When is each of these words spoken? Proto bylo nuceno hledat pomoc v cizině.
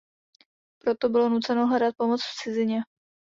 Proto 0.83 1.09
bylo 1.09 1.29
nuceno 1.29 1.67
hledat 1.67 1.95
pomoc 1.97 2.21
v 2.21 2.41
cizině. 2.43 2.81